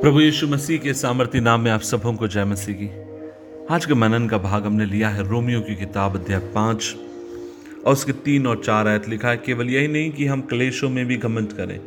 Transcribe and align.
प्रभु 0.00 0.20
यीशु 0.20 0.46
मसीह 0.48 0.78
के 0.78 0.92
सामर्थ्य 0.94 1.40
नाम 1.40 1.60
में 1.60 1.70
आप 1.70 1.80
सबों 1.80 2.12
को 2.14 2.28
जय 2.28 2.44
मसीह 2.44 2.74
की। 2.74 2.86
आज 3.74 3.86
के 3.86 3.94
मनन 3.94 4.28
का 4.28 4.38
भाग 4.38 4.66
हमने 4.66 4.84
लिया 4.84 5.08
है 5.08 5.28
रोमियो 5.28 5.60
की 5.60 5.74
किताब 5.74 6.14
अध्याय 6.16 6.38
पाँच 6.38 6.96
और 7.86 7.92
उसके 7.92 8.12
तीन 8.12 8.46
और 8.46 8.62
चार 8.64 8.88
आयत 8.88 9.08
लिखा 9.08 9.28
है, 9.28 9.36
केवल 9.36 9.70
यही 9.70 9.88
नहीं 9.88 10.10
कि 10.10 10.26
हम 10.26 10.40
क्लेशों 10.40 10.88
में 10.90 11.06
भी 11.06 11.16
घमंड 11.16 11.52
करें। 11.52 11.80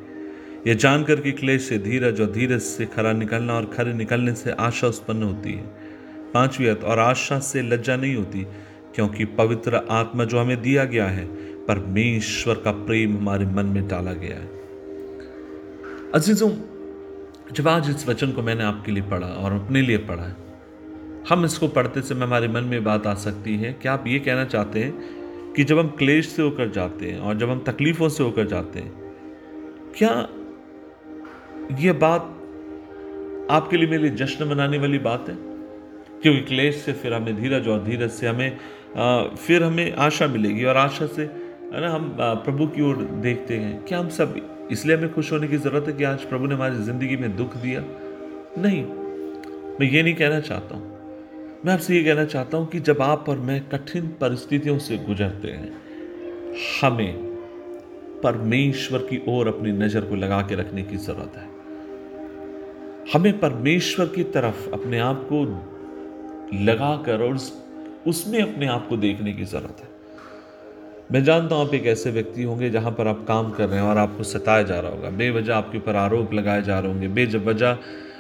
यह 0.68 0.74
जानकर 0.74 1.20
कि 1.20 1.32
क्लेश 1.32 1.62
से 1.62 1.78
धीरज 1.78 2.22
और 2.22 2.32
धीरज 2.32 2.62
से 2.62 2.86
खरा 2.86 3.14
निकलना 3.14 3.54
और 3.54 3.66
खरे 3.66 3.94
निकलने 3.94 4.34
से 4.36 4.52
आशा 4.52 4.88
उत्पन्न 4.88 5.24
होती 5.24 5.54
है। 5.54 5.64
पांचवी 6.34 6.68
आयत, 6.68 6.84
और 6.84 7.00
आशा 7.00 7.40
से 7.40 7.62
लज्जा 7.62 7.96
नहीं 7.96 8.16
होती, 8.16 8.46
क्योंकि 8.96 9.26
पवित्र 9.26 9.82
आत्मा 9.90 10.26
जो 10.26 10.40
हमें 10.40 10.62
दिया 10.62 10.86
गया 10.86 11.08
है, 11.08 11.26
परमेश्वर 11.66 12.56
का 12.56 12.72
प्रेम 12.72 13.18
हमारे 13.18 13.46
मन 13.46 13.66
में 13.66 13.88
डाला 13.88 14.14
गया 14.14 14.36
है। 14.36 14.50
अजीजों 16.14 16.50
जब 17.52 17.68
आज 17.68 17.90
इस 17.90 18.08
वचन 18.08 18.32
को 18.32 18.42
मैंने 18.42 18.64
आपके 18.64 18.92
लिए 18.92 19.04
पढ़ा 19.04 19.28
और 19.28 19.54
अपने 19.54 19.82
लिए 19.82 19.98
पढ़ा 19.98 20.24
है 20.24 20.36
हम 21.30 21.46
इसको 21.46 21.68
पढ़ते 21.68 22.02
समय 22.02 22.24
हमारे 22.24 22.48
मन 22.48 22.64
में 22.64 22.84
बात 22.84 23.08
आ 23.08 23.14
सकती 23.14 23.58
है 23.58 23.74
कि 23.74 23.88
आप 23.88 24.08
ये 24.08 24.20
कहना 24.20 24.46
चाहते 24.46 24.84
हैं 24.84 24.94
कि 25.54 25.64
जब 25.64 25.80
हम 25.80 25.88
क्लेश 25.88 26.28
से 26.28 26.42
होकर 26.42 26.70
जाते 26.70 27.12
हैं 27.12 27.20
और 27.20 27.38
जब 27.38 27.50
हम 27.50 27.60
तकलीफों 27.60 28.10
से 28.10 28.24
होकर 28.24 28.46
जाते 28.46 28.80
हैं 28.80 29.16
क्या 29.98 30.30
यह 31.80 31.94
बात 31.94 32.22
आपके 33.52 33.78
लिए 33.78 33.90
मेरे 33.90 34.04
लिए 34.04 34.12
जश्न 34.12 34.48
मनाने 34.48 34.78
वाली 34.78 34.98
बात 34.98 35.30
है? 35.30 35.36
क्योंकि 36.22 36.42
क्लेश 36.42 36.76
से 36.76 36.94
फिर 36.94 37.14
हमें 37.14 37.42
धीरज 37.42 37.68
और 37.68 37.84
धीरज 37.84 38.10
से 38.10 38.28
हमें 38.28 38.58
आ, 38.98 39.24
फिर 39.36 39.64
हमें 39.64 39.96
आशा 39.96 40.28
मिलेगी 40.28 40.64
और 40.64 40.78
आशा 40.78 41.08
से 41.08 41.22
है 41.74 41.82
ना 41.82 41.90
हम 41.90 42.16
प्रभु 42.20 42.68
की 42.68 42.82
ओर 42.82 42.96
देखते 42.98 43.58
हैं। 43.58 43.84
क्या 43.84 44.00
हम 44.00 44.10
सब 44.10 44.53
इसलिए 44.72 44.96
हमें 44.98 45.14
खुश 45.14 45.32
होने 45.32 45.48
की 45.48 45.58
ज़रूरत 45.58 45.88
है 45.88 45.94
कि 45.94 46.04
आज 46.04 46.24
प्रभु 46.24 46.46
ने 46.46 46.56
हमारी 46.56 46.76
ज़िंदगी 46.76 47.18
में 47.18 47.36
दुख 47.38 47.58
दिया। 47.58 47.82
नहीं, 48.58 48.84
मैं 49.80 49.90
ये 49.92 50.04
नहीं 50.04 50.16
कहना 50.16 50.40
चाहता 50.40 50.76
हूँ। 50.76 50.92
मैं 51.66 51.74
आपसे 51.74 51.96
ये 51.96 52.04
कहना 52.04 52.26
चाहता 52.26 52.58
हूँ 52.58 52.68
कि 52.68 52.80
जब 52.80 53.02
आप 53.02 53.30
और 53.30 53.38
मैं 53.40 53.70
कठिन 53.70 54.08
परिस्थितियों 54.22 54.78
से 54.80 54.98
गुजरते 54.98 55.48
हैं, 55.48 55.72
हमें 56.82 57.14
परमेश्वर 58.24 59.00
की 59.00 59.22
ओर 59.28 59.48
अपनी 59.48 59.72
नज़र 59.72 60.02
को 60.02 60.16
लगा 60.16 60.42
के 60.42 60.56
रखने 60.56 60.84
की 60.84 60.98
ज़रूरत 60.98 61.38
है। 61.38 61.48
हमें 63.14 63.40
परमेश्वर 63.40 64.06
की 64.06 64.24
तरफ़ 64.24 64.70
अपने 64.70 65.00
आप 65.00 65.28
को 65.32 65.44
लगाकर 66.64 67.22
और 67.22 67.38
उसमें 68.08 68.42
अपने 68.42 68.68
आप 68.68 68.88
को 68.90 68.98
देखने 68.98 69.34
की 69.34 69.44
ज़रूरत 69.44 69.78
है। 69.80 69.93
मैं 71.12 71.24
जानता 71.24 71.56
हूँ 71.56 71.68
आप 71.68 71.74
एक 71.74 71.86
ऐसे 71.86 72.12
व्यक्ति 72.12 72.44
होंगे 72.44 72.70
जहाँ 72.70 72.92
पर 72.92 73.08
आप 73.08 73.26
काम 73.28 73.52
कर 73.52 73.70
रहे 73.70 73.80
हैं 73.80 73.88
और 73.88 73.98
आपको 73.98 74.24
सताया 74.24 74.64
जा 74.64 74.80
रहा 74.80 74.92
होगा। 74.92 75.10
बेवजह 75.10 75.56
आपके 75.56 75.78
ऊपर 75.78 75.96
आरोप 75.96 76.34
लगाए 76.34 76.62
जा 76.62 76.80
रहे 76.80 76.92
होंगे। 76.92 77.08
बेवजह 77.08 77.78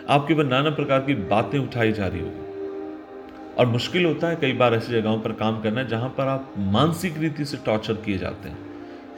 आपके 0.09 0.34
ऊपर 0.34 0.44
नाना 0.44 0.70
प्रकार 0.70 1.00
की 1.00 1.16
बातें 1.16 1.59
उठाई 1.59 1.92
जा 1.92 2.08
रही 2.08 2.20
होगी। 2.20 3.56
और 3.56 3.66
मुश्किल 3.66 4.06
होता 4.06 4.28
है 4.28 4.36
कई 4.36 4.53
बार 4.53 4.73
ऐसी 4.73 4.92
जगहों 4.92 5.20
पर 5.20 5.31
काम 5.31 5.62
करना 5.62 5.84
जहाँ 5.84 6.09
पर 6.09 6.28
आप 6.28 6.53
मानसिक 6.58 7.17
रीति 7.17 7.45
से 7.45 7.58
टॉर्चर 7.58 7.94
किए 7.94 8.17
जाते 8.17 8.50
हैं। 8.50 8.58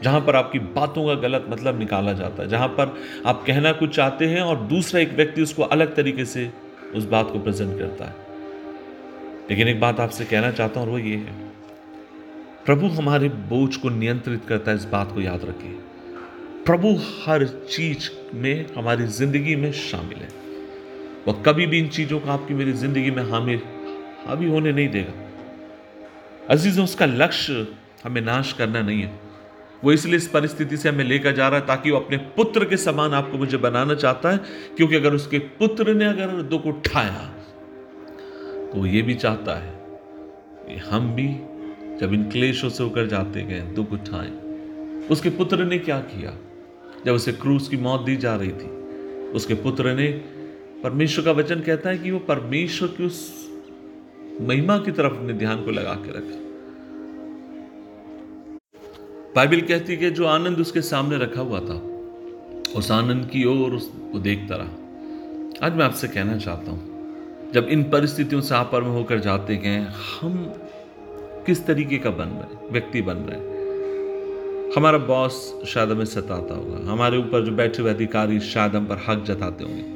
जहाँ 0.04 0.22
पर 0.22 0.36
आपकी 0.36 0.60
बातों 0.60 1.06
का 1.08 1.14
गलत 1.14 1.46
मतलब 1.50 1.80
निकाला 1.80 2.14
जाता 2.14 2.44
है। 2.44 2.50
जहाँ 2.50 2.68
पर 2.68 2.96
आप 3.26 3.44
कहना 3.48 3.72
कुछ 3.72 3.96
चाहते 3.96 4.26
हैं 4.26 4.42
और 4.42 4.58
दूसरा 4.58 5.02
एक 5.02 5.14
व्यक्ति 5.14 5.42
उसको 5.42 5.64
अलग 5.64 5.96
तरीके 5.96 6.26
से 6.26 6.52
उस 6.96 7.06
बात 7.06 7.32
को 7.32 7.40
प्रेजेंट 7.40 7.80
करता 7.80 8.06
है। 8.06 8.16
लेकिन 9.50 9.68
एक 9.68 9.80
बात 9.80 10.00
आपसे 10.00 10.26
कहना 10.26 10.52
चाहता 10.52 10.80
हूँ 10.80 10.88
और 10.88 10.94
वो 10.94 11.00
ये 11.00 11.16
है 11.16 11.55
प्रभु 12.66 12.88
हमारे 12.90 13.28
बोझ 13.50 13.76
को 13.76 13.90
नियंत्रित 13.90 14.46
करता 14.48 14.72
है, 14.72 14.78
इस 14.78 14.86
बात 14.86 15.12
को 15.12 15.22
याद 15.22 15.42
रखिए 15.46 15.72
प्रभु 16.66 16.94
हर 17.26 17.46
चीज़ 17.70 18.10
में, 18.36 18.66
हमारी 18.76 19.06
ज़िंदगी 19.08 19.56
में 19.56 19.72
शामिल 19.72 20.18
है। 20.18 20.30
वह 21.28 21.42
कभी 21.46 21.68
भी 21.68 21.80
इन 21.80 21.88
चीज़ों 21.90 22.20
का 22.20 22.32
आपकी 22.34 22.54
मेरी 22.54 22.74
ज़िंदगी 22.74 23.12
में 23.12 23.24
हामिल, 23.32 23.62
हावी 24.28 24.50
होने 24.50 24.72
नहीं 24.72 24.88
देगा। 24.90 25.14
अज़ीज़, 26.50 26.82
उसका 26.82 27.06
लक्ष्य 27.06 27.68
हमें 28.04 28.22
नाश 28.24 28.54
करना 28.54 28.82
नहीं 28.82 29.02
है। 29.02 29.14
वो 29.84 29.92
इसलिए 29.92 30.16
इस 30.16 30.28
परिस्थिति 30.28 30.78
से 30.78 30.90
हमें 30.90 31.04
लेकर 31.06 31.36
जा 31.36 31.48
रहा 31.48 31.60
है 31.60 31.66
ताकि 31.66 31.92
वो 31.92 31.98
अपने 31.98 32.18
पुत्र 32.36 32.66
के 32.66 32.78
समान 32.80 33.14
आपको 33.14 33.38
मुझे 33.38 33.58
बनाना 33.60 33.96
चाहता 33.96 34.32
है, 34.32 34.38
क्योंकि 34.78 34.96
अगर 34.96 35.14
उसके 35.14 35.40
पुत्र 35.60 35.94
ने 35.94 36.06
अगर 36.08 36.42
दुख 36.44 36.66
उठाया 36.68 37.32
तो 38.72 38.86
ये 38.88 39.02
भी 39.02 39.14
चाहता 39.16 39.56
है 39.56 39.74
कि 40.68 40.78
हम 40.86 41.14
भी 41.16 41.28
जब 42.02 42.14
इन 42.14 42.24
क्लेशों 42.32 42.70
से 42.70 42.84
होकर 42.84 43.08
जाते 43.08 43.44
गए 43.44 43.60
दुख 43.76 43.92
उठाए 43.94 44.32
उसके 45.12 45.30
पुत्र 45.30 45.66
ने 45.66 45.78
क्या 45.80 46.00
किया? 46.00 46.32
जब 47.06 47.14
उसे 47.14 47.32
क्रूस 47.32 47.68
की 47.68 47.78
मौत 47.78 48.02
दी 48.02 48.16
जा 48.18 48.36
रही 48.36 48.52
थी, 48.52 48.70
उसके 49.32 49.54
पुत्र 49.54 49.94
ने 49.94 50.08
परमेश्वर 50.84 51.26
का 51.26 51.32
वचन 51.32 51.60
कहता 51.60 51.90
है 51.90 51.98
कि 51.98 52.12
वो 52.12 52.20
परमेश्वर 52.20 52.88
की 52.88 53.06
उस 53.06 53.50
महिमा 54.42 54.78
की 54.78 54.92
तरफ़ 54.92 55.14
अपने 55.14 55.34
ध्यान 55.34 55.64
को 55.64 55.72
लगा 55.72 55.94
के 55.94 56.10
रखा। 56.10 56.44
बाइबल 59.36 59.62
कहती 59.62 59.94
है 59.94 60.00
कि 60.00 60.12
जो 60.12 60.26
आनंद 60.26 60.60
उसके 60.60 60.82
सामने 60.82 61.18
रखा 61.18 61.42
हुआ 61.42 61.60
था, 61.60 61.76
उस 62.76 62.92
आनंद 62.92 63.26
की 63.26 63.46
ओर 63.46 63.80
वो 64.12 64.20
देखता 64.20 64.56
रहा। 64.56 65.66
आज 65.66 65.76
मैं 65.76 65.86
आपसे 65.86 66.08
कहना 66.08 66.38
चाहता 66.38 66.72
हूँ, 66.72 67.52
जब 67.54 67.68
इन 67.70 67.84
परिस्थितियों 67.84 68.42
से 68.42 68.56
आप 68.56 68.70
पर 68.72 68.82
में 68.82 68.92
होकर 68.92 69.20
जाते 69.20 69.58
गए, 69.58 69.86
हम 70.22 70.54
किस 71.46 71.66
तरीके 71.66 71.98
का 71.98 72.10
बन 72.10 72.26
रहे 72.26 72.70
व्यक्ति 72.72 73.02
बन 73.02 73.14
रहे 73.14 73.56
हमारा 74.78 74.98
बॉस 74.98 75.62
शायद 75.68 75.90
हमें 75.90 76.06
सताता 76.06 76.54
होगा। 76.54 76.92
हमारे 76.92 77.18
ऊपर 77.18 77.46
जो 77.46 77.52
बैठे 77.52 77.82
हुए 77.82 77.92
अधिकारी 77.92 78.40
शायद 78.40 78.76
हम 78.76 78.86
पर 78.86 78.96
हक 79.08 79.24
जताते 79.24 79.64
होंगे। 79.64 79.96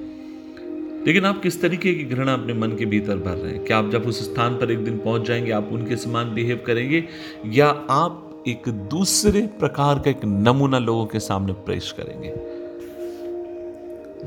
लेकिन 1.05 1.25
आप 1.25 1.41
किस 1.41 1.61
तरीके 1.61 1.93
की 1.93 2.03
घृणा 2.03 2.33
अपने 2.33 2.53
मन 2.53 2.71
के 2.71 2.85
भीतर 2.85 3.17
भर 3.17 3.31
रहे 3.31 3.51
हैं? 3.51 3.65
क्या 3.65 3.77
आप 3.77 3.91
जब 3.91 4.03
उस 4.03 4.33
स्थान 4.33 4.53
पर 4.53 4.71
एक 4.71 4.85
दिन 4.85 4.97
पहुँच 4.97 5.21
जाएँगे, 5.21 5.51
आप 5.51 5.69
उनके 5.71 5.95
समान 5.95 6.33
बिहेव 6.33 6.63
करेंगे? 6.67 7.03
या 7.45 7.67
आप 7.89 8.43
एक 8.47 8.69
दूसरे 8.69 9.41
प्रकार 9.41 9.99
का 9.99 10.11
एक 10.11 10.25
नमूना 10.25 10.79
लोगों 10.79 11.05
के 11.05 11.19
सामने 11.19 11.53
पेश 11.53 11.95
करेंगे? 11.99 12.59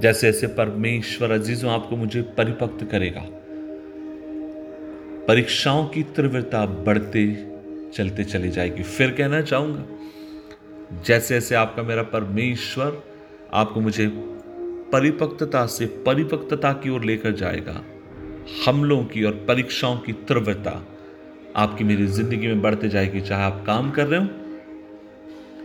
जैसे 0.01 0.29
ऐसे 0.29 0.47
परमेश्वर 0.47 1.31
अजीजों 1.31 1.71
आपको 1.71 1.97
मुझे 1.97 2.23
परिपक्व 2.23 2.87
करेगा 2.87 3.25
परीक्षाओं 5.29 5.85
की 5.87 6.03
तीव्रता 6.03 6.67
बढ़ते 6.67 7.27
चलते 7.95 8.25
चली 8.25 8.49
जाएगी। 8.51 8.83
फिर 8.83 9.11
कहना 9.11 9.41
चाहूँगा 9.43 11.03
जैसे 11.07 11.35
जैसे 11.35 11.55
आपका 11.55 11.83
मेरा 11.83 12.03
परमेश्वर 12.03 13.03
आपको 13.53 13.81
मुझे 13.81 14.07
परिपक्वता 14.93 15.67
से 15.67 15.87
परिपक्वता 15.87 16.73
की 16.73 16.91
ओर 16.91 17.05
लेकर 17.05 17.33
जाएगा, 17.33 17.83
हमलों 18.67 19.05
की 19.05 19.25
और 19.25 19.33
परीक्षाओं 19.49 19.97
की 19.99 20.13
तीव्रता 20.13 20.87
आपकी 21.57 21.85
मेरी 21.85 22.07
ज़िंदगी 22.07 22.47
में 22.47 22.63
बढ़ते 22.63 22.89
जाएगी। 22.89 23.21
चाहे 23.21 23.43
आप 23.43 23.63
काम 23.67 23.91
कर 23.91 24.07
रहे 24.07 24.21
हो, 24.21 24.27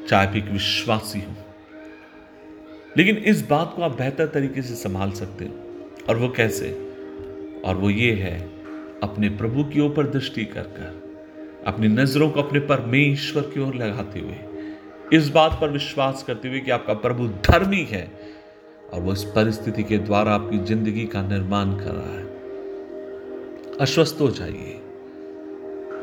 चाहे 0.10 0.28
आप 0.28 0.36
एक 0.36 0.46
विश्वासी 0.46 1.20
हो। 1.20 1.36
लेकिन 2.98 3.18
इस 3.18 3.42
बात 3.48 3.74
को 3.76 3.82
आप 3.82 3.98
बेहतर 3.98 4.28
तरीके 4.28 4.62
से 4.62 4.76
संभाल 4.76 5.12
सकते 5.12 5.46
हो। 5.46 6.06
और 6.10 6.18
वो 6.18 6.30
कैसे? 6.30 6.72
और 7.66 7.76
वो 7.76 7.90
ये 7.90 8.14
है 8.14 8.57
अपने 9.04 9.30
प्रभु 9.30 9.64
की 9.64 9.80
ऊपर 9.80 10.08
दृष्टि 10.08 10.46
कर 10.46 10.62
कर 10.62 11.06
अपनी 11.68 11.88
नज़रों 11.88 12.30
को 12.30 12.42
अपने 12.42 12.60
परमेश्वर 12.60 13.42
की 13.42 13.60
ओर 13.60 13.76
लगाते 13.76 14.20
हुए, 14.20 14.38
इस 15.14 15.30
बात 15.30 15.58
पर 15.62 15.70
विश्वास 15.70 16.24
करते 16.24 16.48
हुए 16.48 16.60
कि 16.60 16.72
आपका 16.72 16.94
प्रभु 16.94 17.28
धर्मी 17.28 17.84
है 17.84 18.12
और 18.94 19.02
वो 19.02 19.14
इस 19.14 19.24
परिस्थिति 19.24 19.84
के 19.84 19.98
द्वारा 19.98 20.34
आपकी 20.34 20.58
ज़िंदगी 20.58 21.06
का 21.06 21.22
निर्माण 21.22 21.78
कर 21.78 21.92
रहा 21.92 22.18
है। 22.18 22.26
अस्वस्थ 23.82 24.18
हो 24.22 24.30
जाइए। 24.32 24.82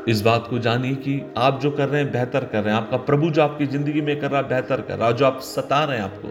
इस 0.09 0.21
बात 0.21 0.47
को 0.49 0.59
जानिए 0.59 0.95
कि 0.95 1.21
आप 1.37 1.59
जो 1.61 1.71
कर 1.71 1.89
रहे 1.89 2.01
हैं, 2.01 2.11
बेहतर 2.11 2.45
कर 2.45 2.63
रहे 2.63 2.73
हैं। 2.73 2.81
आपका 2.81 2.97
प्रभु 2.97 3.29
जो 3.29 3.41
आपकी 3.41 3.65
ज़िंदगी 3.65 4.01
में 4.01 4.19
कर 4.19 4.31
रहा 4.31 4.41
है, 4.41 4.47
बेहतर 4.49 4.81
कर 4.81 4.97
रहा 4.97 5.07
है। 5.07 5.13
जो 5.13 5.25
आप 5.25 5.39
सता 5.39 5.83
रहे 5.83 5.97
हैं 5.97 6.03
आपको, 6.03 6.27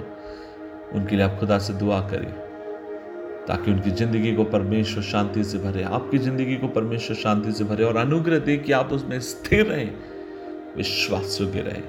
उनके 0.98 1.16
लिए 1.16 1.24
आप 1.24 1.36
खुदा 1.40 1.58
से 1.58 1.72
दुआ 1.72 2.00
करें। 2.00 2.43
ताकि 3.48 3.70
उनकी 3.70 3.90
ज़िंदगी 3.90 4.34
को 4.34 4.44
परमेश्वर 4.44 5.02
शांति 5.02 5.44
से 5.44 5.58
भरे, 5.58 5.82
आपकी 5.82 6.18
ज़िंदगी 6.18 6.56
को 6.56 6.68
परमेश्वर 6.68 7.16
शांति 7.16 7.52
से 7.52 7.64
भरे 7.64 7.84
और 7.84 7.96
अनुग्रह 7.96 8.38
दे 8.38 8.56
कि 8.56 8.72
आप 8.72 8.92
उसमें 8.92 9.20
स्थिर 9.20 9.66
रहें, 9.66 9.94
विश्वास 10.76 11.38
योग्य 11.40 11.60
रहें। 11.60 11.82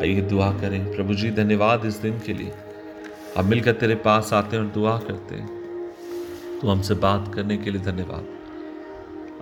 आइए 0.00 0.20
दुआ 0.20 0.50
करें। 0.50 0.96
प्रभु 0.96 1.14
जी, 1.14 1.30
धन्यवाद 1.30 1.84
इस 1.84 1.94
दिन 1.94 2.20
के 2.26 2.32
लिए। 2.32 2.52
अब 3.36 3.44
मिलकर 3.44 3.72
तेरे 3.72 3.94
पास 3.94 4.32
आते 4.32 4.56
हैं 4.56 4.64
और 4.64 4.70
दुआ 4.70 4.98
करते 4.98 5.34
हैं। 5.34 5.48
तो 6.62 6.68
हमसे 6.68 6.94
बात 6.94 7.34
करने 7.34 7.56
के 7.56 7.70
लिए 7.70 7.80
धन्यवाद। 7.80 8.26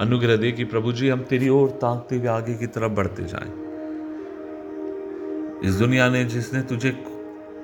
अनुग्रह 0.01 0.37
दे 0.37 0.53
कि 0.53 0.65
प्रभु 0.65 0.93
जी, 0.93 1.09
हम 1.09 1.23
तेरी 1.23 1.49
ओर 1.49 1.71
ताकते 1.71 2.17
हुए 2.17 2.29
आगे 2.29 2.55
की 2.55 2.67
तरफ़ 2.67 2.93
बढ़ते 2.93 3.23
जाएँ। 3.23 3.53
इस 5.65 5.75
दुनिया 5.75 6.09
ने 6.09 6.25
जिसने 6.25 6.63
तुझे 6.63 6.91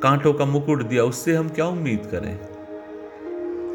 कांटों 0.02 0.32
का 0.32 0.44
मुकुट 0.44 0.82
दिया, 0.82 1.04
उससे 1.04 1.34
हम 1.34 1.48
क्या 1.48 1.66
उम्मीद 1.66 2.08
करें? 2.10 2.57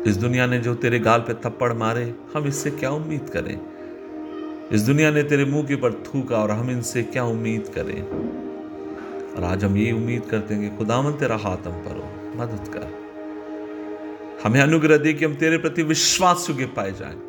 इस 0.08 0.18
दुनिया 0.18 0.46
ने 0.46 0.60
जो 0.60 0.76
तेरे 0.76 1.00
गाल 1.00 1.20
पे 1.20 1.34
थप्पड़ 1.34 1.74
मारे, 1.74 2.16
हम 2.36 2.48
इससे 2.48 2.72
क्या 2.72 2.90
उम्मीद 2.90 3.30
करें? 3.30 3.62
इस 4.72 4.82
दुनिया 4.82 5.12
ने 5.12 5.24
तेरे 5.24 5.46
मुँह 5.46 5.68
के 5.68 5.74
ऊपर 5.74 5.94
थूका 5.94 6.38
और 6.38 6.52
हम 6.52 6.70
इनसे 6.70 7.04
क्या 7.04 7.24
उम्मीद 7.24 7.72
करें? 7.76 8.02
और 9.34 9.44
आज 9.44 9.64
हम 9.64 9.78
यही 9.78 9.92
उम्मीद 9.92 10.22
करते 10.22 10.54
हैं 10.54 10.72
कि 10.72 10.78
खुदावन 10.78 11.14
तेरा 11.14 11.36
हाथ 11.36 11.58
हम 11.58 11.74
पर 11.74 11.92
हो, 11.92 12.38
मदद 12.44 12.68
कर। 12.68 13.04
हमें 14.44 14.62
अनुग्रह 14.62 14.98
दे 14.98 15.14
कि 15.14 15.26
हम 15.26 15.36
तेरे 15.36 15.58
प्रति 15.58 15.84
विश्वास 15.84 16.48
योग्य 16.50 16.66
पाए 16.66 16.92
जाएँ। 16.92 17.20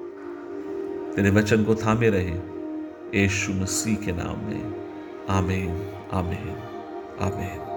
तेरे 1.15 1.31
वचन 1.31 1.65
को 1.65 1.75
थामे 1.75 2.11
रहे, 2.11 2.37
यीशु 3.23 3.53
मसीह 3.53 3.97
के 3.97 4.12
नाम 4.12 4.49
में। 4.49 4.75
आमीन 5.29 5.91
आमीन 6.12 6.56
आमीन। 7.21 7.74